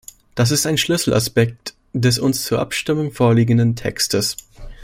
Das 0.33 0.49
ist 0.49 0.65
ein 0.65 0.79
Schlüsselaspekt 0.79 1.75
des 1.93 2.17
uns 2.17 2.43
zur 2.43 2.57
Abstimmung 2.57 3.11
vorliegenden 3.11 3.75
Textes. 3.75 4.35